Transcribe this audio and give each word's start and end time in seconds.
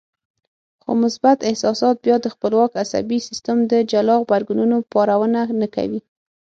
خو 0.81 0.91
مثبت 1.03 1.37
احساسات 1.49 1.95
بيا 2.05 2.15
د 2.21 2.27
خپلواک 2.33 2.71
عصبي 2.83 3.19
سيستم 3.27 3.57
د 3.71 3.73
جلا 3.91 4.15
غبرګونونو 4.21 4.77
پارونه 4.91 5.41
نه 5.61 5.67
کوي. 5.75 6.01